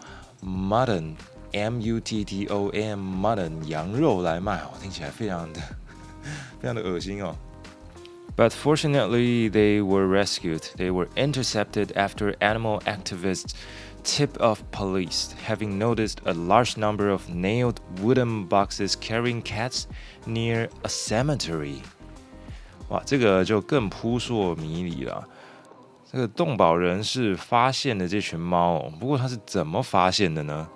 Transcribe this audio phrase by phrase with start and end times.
[0.43, 1.15] mutton
[1.53, 5.59] M U T T O N mutton 羊肉来卖哦，听起来非常的
[6.59, 7.35] 非常的恶心哦。
[8.37, 10.61] But fortunately, they were rescued.
[10.77, 13.51] They were intercepted after animal activists
[14.05, 19.85] tip of police, having noticed a large number of nailed wooden boxes carrying cats
[20.25, 21.81] near a cemetery.
[22.89, 25.27] 哇，这个就更扑朔迷离了。
[26.11, 30.67] 这个动保人士发现了这群猫，不过他是怎么发现的呢？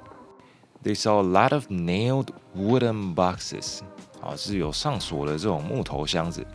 [0.83, 3.79] They saw a lot of nailed wooden boxes，
[4.21, 6.45] 啊，是有上锁的这种木头箱子。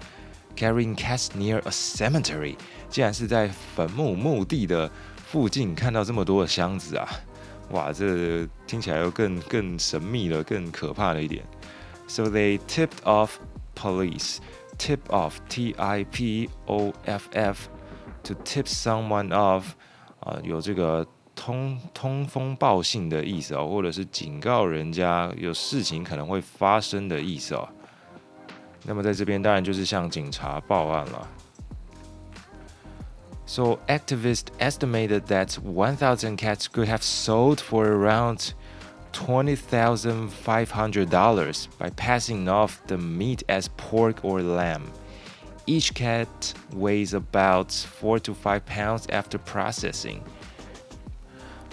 [0.57, 2.57] Carrying cats near a cemetery，
[2.89, 4.91] 竟然是在坟墓墓地的
[5.36, 7.06] 附近看到这么多的箱子啊！
[7.72, 11.44] 哇，这听起来又更更神秘了，更可怕了一点。
[12.08, 13.32] So they tipped off
[13.76, 14.38] police.
[14.78, 16.48] Tip off, T-I-P-O-F-F,
[18.24, 19.64] to tip someone off，
[20.22, 27.68] 啊，有这个通通风报信的意思哦，或者是警告人家有事情可能会发生的意思哦。
[28.84, 31.28] 那么在这边当然就是向警察报案了。
[33.47, 38.55] So activists estimated that 1,000 cats could have sold for around
[39.13, 44.93] $20,500 by passing off the meat as pork or lamb.
[45.67, 50.23] Each cat weighs about 4 to 5 pounds after processing.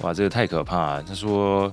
[0.01, 1.03] 哇，这个太可怕了！
[1.03, 1.71] 他说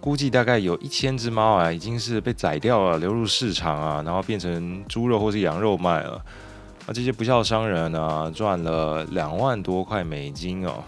[0.00, 6.24] 估计大概有一千只猫啊，已经是被宰掉了，流入市场啊，然后变成猪肉或是羊肉卖了。
[6.86, 10.84] 那这些不孝商人呢，赚了两万多块美金哦。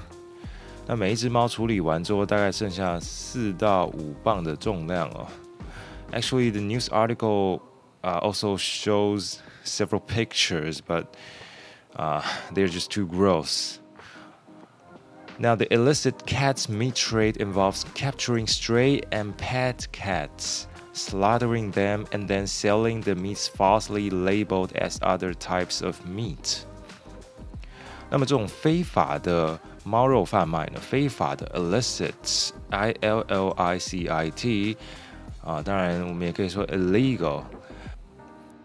[0.87, 5.27] 那每一只猫处理完之后，大概剩下四到五磅的重量哦。
[6.13, 7.61] Actually, the news article
[8.03, 11.05] uh, also shows several pictures, but
[11.97, 12.23] uh,
[12.55, 13.79] they're just too gross.
[15.39, 22.28] Now, the illicit cat's meat trade involves capturing stray and pet cats, slaughtering them, and
[22.28, 26.60] then selling the meats falsely labeled as other types of meat.
[28.10, 30.80] 那么这种非法的猫肉贩卖呢？
[30.80, 34.78] 非法的 illicit，I L L I C I T，
[35.44, 37.44] 啊，当然我们也可以说 illegal。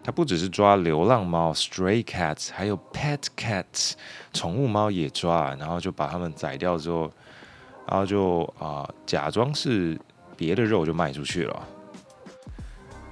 [0.01, 3.93] 它不只是抓流浪猫 （stray cats），还有 pet cats，
[4.33, 7.11] 宠物猫也抓，然后就把它们宰掉之后，
[7.87, 9.99] 然后就啊、假装是
[10.37, 11.67] 别的肉就卖出去了。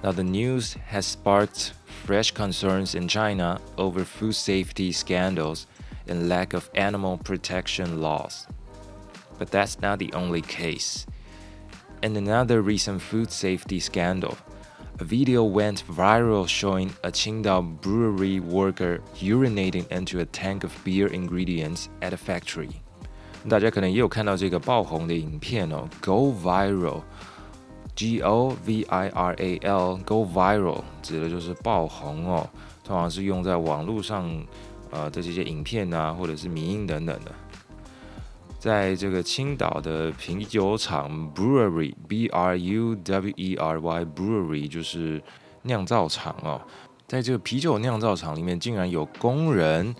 [0.02, 1.72] Now the news has sparked
[2.04, 5.66] fresh concerns in China over food safety scandals
[6.08, 8.46] and lack of animal protection laws.
[9.38, 11.06] But that's not the only case.
[12.02, 14.36] In another recent food safety scandal,
[14.98, 21.06] a video went viral showing a Qingdao brewery worker urinating into a tank of beer
[21.06, 22.70] ingredients at a factory.
[23.48, 26.32] 大家可能也有看到这个爆红的影片哦，Go
[27.97, 32.47] G o v i r a l go viral 指的就是爆红哦，
[32.85, 34.29] 通常是用在网络上
[34.91, 37.31] 呃的这些影片啊，或者是迷音等等的。
[38.59, 45.21] 在这个青岛的啤酒厂 brewery b r u w e r y brewery 就是
[45.63, 46.61] 酿造厂哦，
[47.07, 49.95] 在这个啤酒酿造厂里面，竟然有工人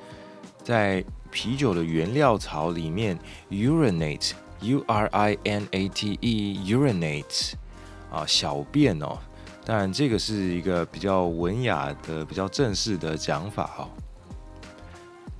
[0.63, 3.17] 在啤酒的原料槽里面
[3.49, 7.53] urinate，u r i n a t e，urinate。
[8.11, 9.17] 啊，小便哦。
[9.65, 13.89] 当然，这个是一个比较文雅的、比较正式的讲法哦。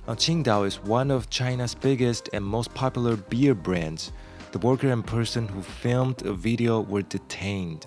[0.06, 4.08] Now, Qingdao is one of China's biggest and most popular beer brands.
[4.52, 7.82] The worker and person who filmed a video were detained.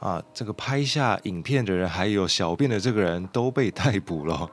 [0.00, 4.50] 啊，这个拍下影片的人还有小便的这个人都被逮捕了。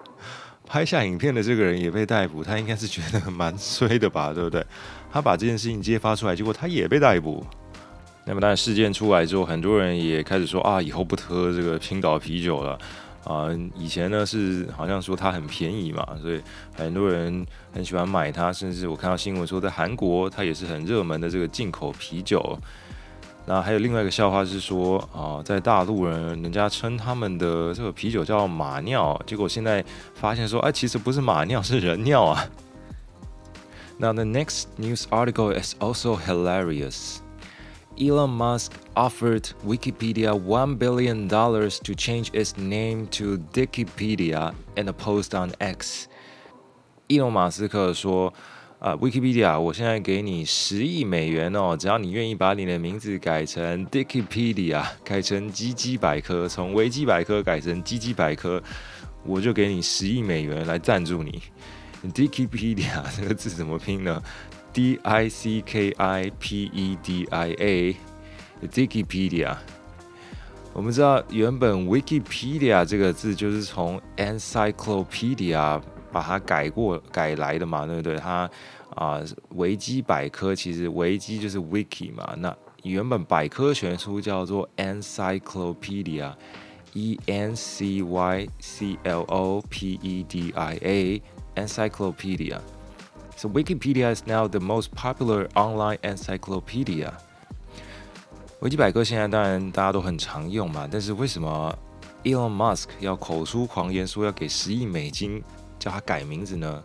[0.66, 4.66] 拍下影片的这个人也被逮捕，他应该是觉得蛮衰的吧，对不对？
[5.12, 7.46] 他把这件事情揭发出来，结果他也被逮捕。
[8.30, 12.78] 那么，当然事件出来之后，很多人也开始说啊，以后不喝这个青岛啤酒了
[13.24, 13.48] 啊。
[13.74, 16.42] 以前呢是好像说它很便宜嘛，所以
[16.76, 22.60] 很多人很喜欢买它，甚至我看到新闻说，在韩国它也是很热门的这个进口啤酒。
[23.46, 29.82] 那还有另外一个笑话是说啊，在大陆人人家称他们的这个啤酒叫马尿，结果现在
[30.14, 32.46] 发现说，哎，其实不是马尿，是人尿啊。
[34.00, 37.20] Now the next news article is also hilarious.
[38.00, 45.34] Elon Musk offered Wikipedia $1 billion to change its name to Dikipedia in a post
[45.34, 46.08] on X.
[47.08, 48.32] 伊隆马斯克说
[48.80, 58.62] ：“啊，Wikipedia，我现在给你十亿美元哦，只要你愿意把你的名字改成 Dikipedia，改成基基百科，从维基百科改成基基百科，
[59.26, 61.42] 我就给你十亿美元来赞助你。
[62.14, 64.22] Dikipedia 这个字怎么拼呢？”
[64.74, 69.56] D I C K I P E D I A，Wikipedia。
[70.74, 75.82] 我们知道原本 Wikipedia 这个字就是从 Encyclopedia
[76.12, 78.16] 把它改过改来的嘛，对不对？
[78.18, 78.48] 它
[78.94, 79.20] 啊，
[79.56, 90.78] 维基百科其实维基就是 Wiki 嘛，那原本百科全书叫做 Encyclopedia，E N C Y C L O P E D I
[91.56, 92.60] A，Encyclopedia。
[93.37, 97.13] So Wikipedia is now the most popular online encyclopedia.
[98.61, 101.77] 维基百科现在当然大家都很常用嘛，但是为什么
[102.23, 105.43] Elon Musk 要口出狂言说要给十亿美金
[105.81, 106.83] 叫他改名字呢？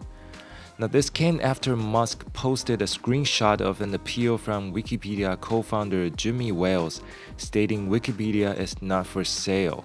[0.79, 6.51] Now this came after Musk posted a screenshot of an appeal from Wikipedia co-founder Jimmy
[6.51, 7.01] Wales
[7.37, 9.83] stating Wikipedia is not for sale.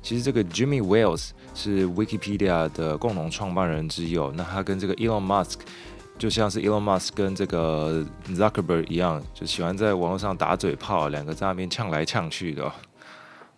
[0.00, 4.32] 其实这个 Jimmy Wales 是 Wikipedia 的共同创办人之一哦。
[4.36, 5.58] 那他跟这个 Elon Musk
[6.16, 12.64] 就像是 Elon Musk 跟这个 Zuckerberg 一样，就喜欢在网络上打嘴炮，两个在那边呛来呛去的。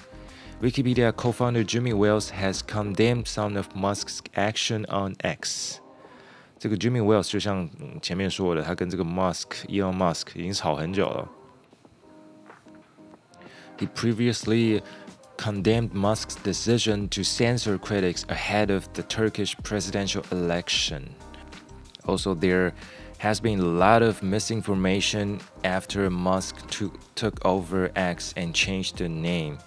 [0.61, 5.79] Wikipedia co-founder Jimmy Wales has condemned some of Musk's action on X.
[6.57, 7.69] 这个 Jimmy Wales 就像
[8.01, 11.29] 前面说的，他跟这个 Musk Elon Musk 已经吵很久了。
[13.77, 14.81] He previously
[15.43, 21.15] condemned Musk's decision to censor critics ahead of the Turkish presidential election.
[22.05, 22.73] Also, there
[23.19, 29.07] has been a lot of misinformation after Musk took, took over X and changed the
[29.07, 29.57] name.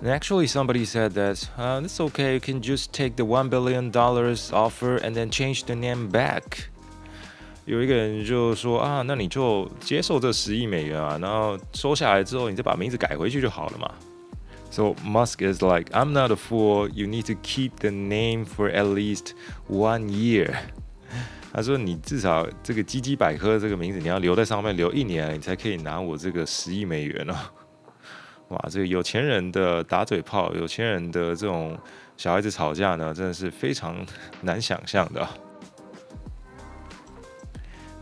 [0.00, 3.94] And actually, somebody said that uh, it's okay, you can just take the $1 billion
[3.94, 6.70] offer and then change the name back.
[7.64, 13.88] 有一个人就说啊，那你就接受这十亿美元啊，然后收下来之后，你再把名字改回去就好了嘛。
[14.76, 16.88] So Musk is like, I'm not a fool.
[16.88, 19.34] You need to keep the name for at least
[19.68, 20.54] one year.
[21.52, 27.34] 他说：“你至少这个基基百科这个名字，你要留在上面留一年，你才可以拿我这个十亿美元哦。
[28.48, 31.78] 哇，这个有钱人的打嘴炮，有钱人的这种
[32.16, 33.94] 小孩子吵架呢，真的是非常
[34.40, 35.28] 难想象的。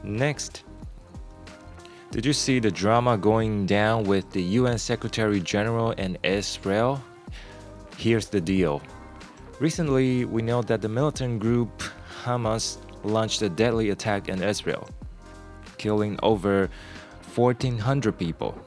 [0.04, 0.60] Next,
[2.15, 7.03] did you see the drama going down with the UN Secretary General and Israel?
[7.97, 8.81] Here's the deal.
[9.59, 11.83] Recently, we know that the militant group
[12.23, 14.89] Hamas launched a deadly attack in Israel,
[15.77, 16.69] killing over
[17.35, 18.57] 1,400 people.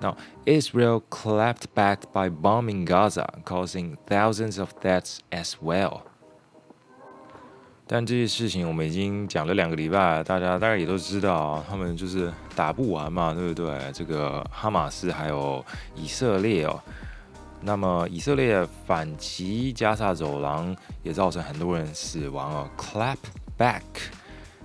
[0.00, 6.09] Now, Israel clapped back by bombing Gaza, causing thousands of deaths as well.
[7.92, 13.90] 但这些事情我们已经讲了两个礼拜，大家大概也都知道，他们就是打不完嘛，对不对？
[13.92, 15.64] 这个哈马斯还有
[15.96, 16.80] 以色列哦，
[17.60, 22.70] 那么以色列反击加沙走廊也造成很多人死亡哦。
[22.78, 23.16] Clap
[23.58, 23.82] back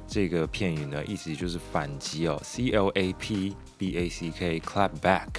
[0.08, 5.30] 这个片语呢，意思就是反击哦，C L A P B A C K，clap back。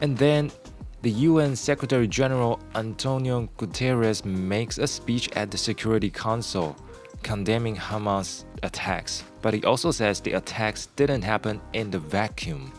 [0.00, 0.50] And then
[1.01, 6.75] the UN Secretary General Antonio Guterres makes a speech at the Security Council
[7.21, 12.71] condemning Hamas attacks, but he also says the attacks didn't happen in the vacuum.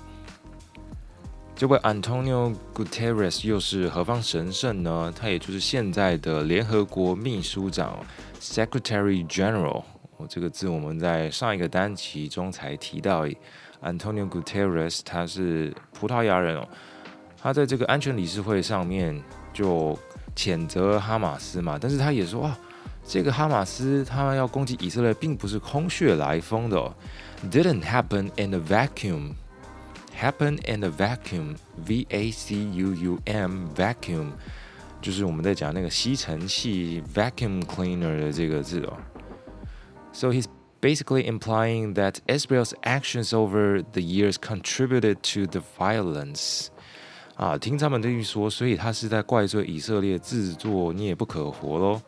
[1.54, 5.12] 这位 Antonio Guterres 又是何方神圣呢？
[5.14, 8.04] 他也就是现在的联合国秘书长
[8.40, 9.83] Secretary General。
[10.18, 13.26] 哦，这个字我们在上一个单集中才提到。
[13.83, 16.66] Antonio Guterres 他是葡萄牙人哦，
[17.40, 19.21] 他在这个安全理事会上面
[19.52, 19.99] 就
[20.35, 22.59] 谴责哈马斯嘛，但是他也说啊，
[23.06, 26.92] 这个哈马斯他要攻击以色列并不是空穴来风的、哦、，
[27.50, 31.56] didn't happen in a vacuum。happen in a vacuum,
[31.87, 34.30] V A C U U M vacuum，
[35.02, 38.97] 就是我们在讲那个吸尘器 vacuum cleaner 的这个字哦。
[40.14, 40.47] So he's
[40.80, 46.68] basically implying that Israel's actions over the years contributed to the violence.
[47.35, 52.01] 啊，听他们这一说，所以他是在怪罪以色列自作孽不可活喽。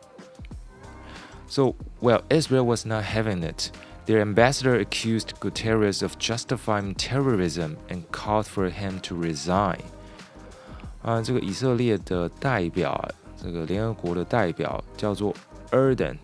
[1.48, 3.70] So, well, Israel was not having it.
[4.06, 9.78] Their ambassador accused Guterres of justifying terrorism and called for him to resign.
[11.02, 13.08] 啊，这个以色列的代表，
[13.42, 15.34] 这个联合国的代表叫做
[15.70, 16.16] Erdan。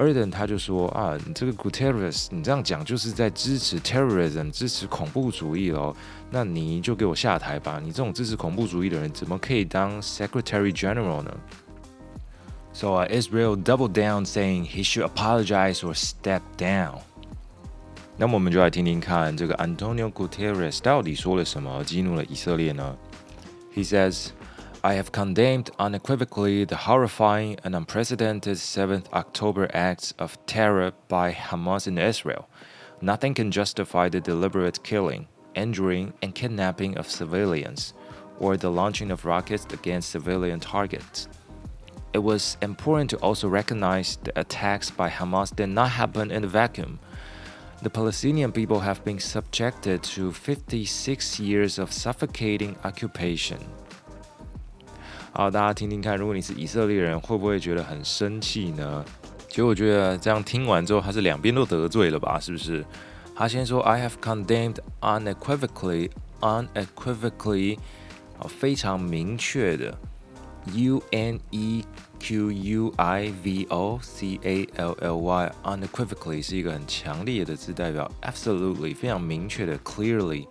[0.00, 5.94] Erdan, 他就说啊，你这个 Guterres，你这样讲就是在支持 terrorism，支持恐怖主义喽。
[6.30, 7.78] 那你就给我下台吧！
[7.84, 11.36] 你这种支持恐怖主义的人，怎么可以当 Secretary General 呢
[12.72, 17.00] ？So uh, Israel doubled down, saying he should apologize or step down.
[18.16, 22.96] 那么我们就来听听看这个 Antonio Guterres 到底说了什么，激怒了以色列呢
[23.74, 24.28] ？He says.
[24.82, 31.86] I have condemned unequivocally the horrifying and unprecedented 7th October acts of terror by Hamas
[31.86, 32.48] in Israel.
[33.02, 37.92] Nothing can justify the deliberate killing, injuring, and kidnapping of civilians,
[38.38, 41.28] or the launching of rockets against civilian targets.
[42.14, 46.48] It was important to also recognize the attacks by Hamas did not happen in a
[46.48, 47.00] vacuum.
[47.82, 53.58] The Palestinian people have been subjected to 56 years of suffocating occupation.
[55.32, 59.04] 好，大家听听看，如果你是以色列人，会不会觉得很生气呢？
[59.48, 62.38] 其实我觉得这样听完之后，他是两边都得罪了吧？
[62.40, 62.84] 是不是？
[63.34, 66.10] 他先说 I have condemned unequivocally,
[66.40, 67.78] unequivocally，
[68.38, 69.96] 啊，非常明确的
[70.74, 71.84] ，U N E。
[72.22, 80.46] Q U I V O C A L L Y unequivocally 是一个很强烈的字，代表 absolutely 非常明确的 clearly，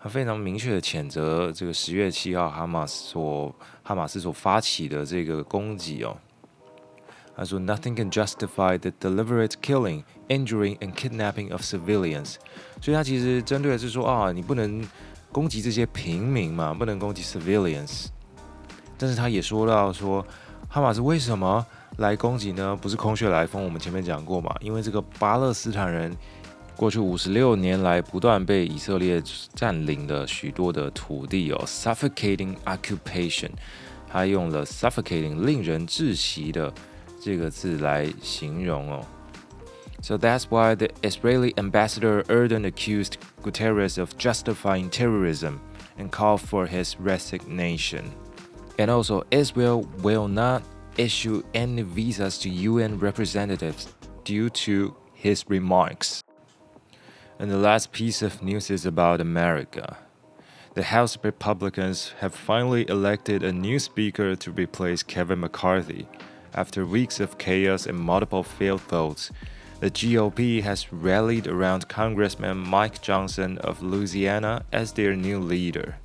[0.00, 6.16] 他非常明确的谴责这个十月七号哈马斯所哈马斯所发起的这个攻击哦。
[7.36, 12.36] 他说，Nothing can justify the deliberate killing, injuring and kidnapping of civilians。
[12.80, 14.86] 所以他其实针对的是说啊，你不能
[15.32, 18.06] 攻击这些平民嘛，不能攻击 civilians。
[18.96, 20.24] 但是他也说到说。
[20.70, 22.76] 哈马斯为什么来攻击呢？
[22.76, 23.64] 不是空穴来风。
[23.64, 26.14] 我们前面讲过嘛，因为这个巴勒斯坦人
[26.77, 29.21] 过去五十六年来不断被以色列
[29.53, 33.51] 占领了许多的土地哦，suffocating occupation，
[34.11, 36.73] 他用了 suffocating 令人窒息的
[37.21, 39.05] 这个字来形容哦。
[40.01, 45.59] So that's why the Israeli ambassador Erdogan accused Guterres of justifying terrorism
[45.97, 48.05] and called for his resignation.
[48.77, 50.63] And also, Israel will not
[50.97, 53.87] issue any visas to UN representatives
[54.25, 56.21] due to his remarks.
[57.39, 59.97] And the last piece of news is about America.
[60.75, 66.07] The House Republicans have finally elected a new speaker to replace Kevin McCarthy.
[66.53, 69.31] After weeks of chaos and multiple failed votes,
[69.79, 75.95] the GOP has rallied around Congressman Mike Johnson of Louisiana as their new leader.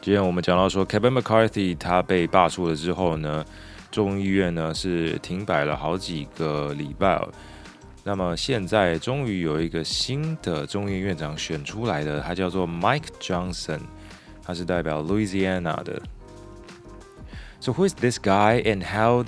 [0.00, 3.44] 之前我们讲到说，Kevin McCarthy 他被罢黜了之后呢，
[3.90, 7.22] 众议院呢是停摆了好几个礼拜。
[8.06, 13.80] 那么现在终于有一个新的众议院长选出来的，他叫做 Mike Johnson，
[14.42, 16.02] 他是代表 Louisiana 的。
[17.60, 19.24] So who is this guy and how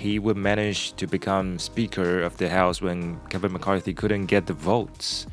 [0.00, 4.54] he would manage to become Speaker of the House when Kevin McCarthy couldn't get the
[4.54, 5.26] votes.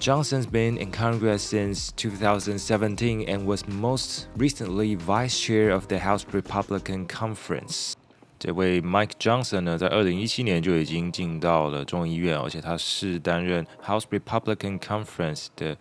[0.00, 6.26] Johnson's been in Congress since 2017 and was most recently Vice Chair of the House
[6.32, 7.94] Republican Conference.
[8.39, 15.75] 这位 Mike Johnson 呢，在二零一七年就已经进到了众议院，而且他是担任 House Republican Conference 的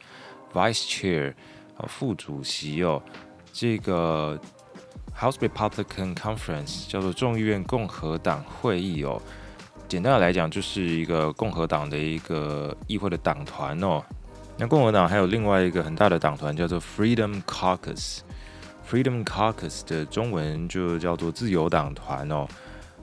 [0.52, 1.34] Vice Chair
[1.76, 3.00] 啊副主席哦。
[3.52, 4.36] 这个
[5.16, 9.22] House Republican Conference 叫做众议院共和党会议哦，
[9.86, 14.02] 简单的来讲就是一个共和党的一个议会的党团哦。
[14.56, 18.18] 那共和党还有另外一个很大的党团叫做 Freedom Caucus。
[18.88, 22.48] Freedom Caucus 的中文就叫做自由党团哦。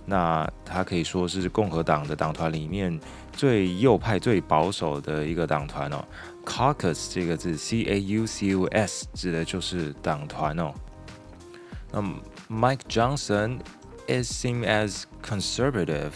[0.06, 3.00] 那它可以说是共和党的党团里面
[3.32, 6.04] 最右派、最保守的一个党团哦。
[6.44, 10.74] Caucus 这个字，C A U C U S 指的就是党团哦。
[11.92, 12.02] 那
[12.50, 13.60] Mike Johnson
[14.08, 16.12] is seen as conservative,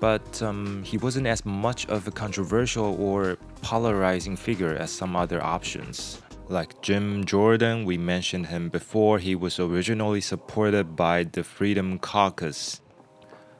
[0.00, 5.40] but um, he wasn't as much of a controversial or polarizing figure as some other
[5.40, 6.18] options.
[6.50, 12.80] Like Jim Jordan, we mentioned him before, he was originally supported by the Freedom Caucus.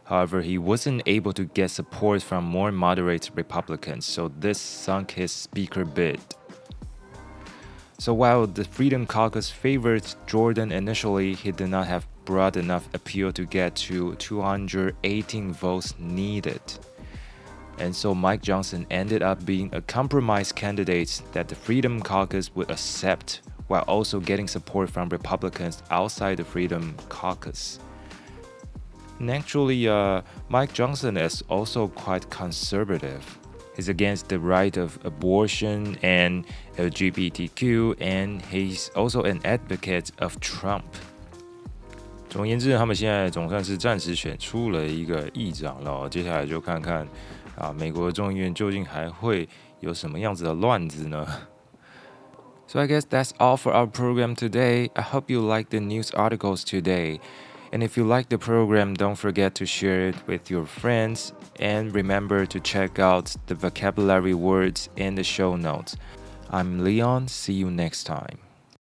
[0.05, 5.33] However, he wasn't able to get support from more moderate Republicans, so this sunk his
[5.33, 6.19] speaker bid.
[7.99, 13.35] So while the Freedom Caucus favored Jordan initially, he did not have broad enough appeal
[13.35, 16.63] to get to 218 votes needed
[17.80, 22.70] And so Mike Johnson ended up being a compromise candidate that the Freedom Caucus would
[22.70, 27.80] accept while also getting support from Republicans outside the Freedom Caucus.
[29.20, 33.22] And actually, uh, Mike Johnson is also quite conservative
[33.76, 36.46] is against the right of abortion and
[36.78, 40.86] LGBTQ, and he's also an advocate of Trump.
[42.30, 46.08] 总而言之，他们现在总算是暂时选出了一个议长了。
[46.10, 47.08] 接下来就看看
[47.58, 49.48] 啊，美国众议院究竟还会
[49.80, 51.26] 有什么样子的乱子呢？
[52.68, 54.90] So I guess that's all for our program today.
[54.96, 57.20] I hope you like the news articles today.
[57.72, 61.92] And if you like the program, don't forget to share it with your friends and
[61.94, 65.96] remember to check out the vocabulary words in the show notes.
[66.52, 67.28] I'm Leon.
[67.30, 68.38] See you next time.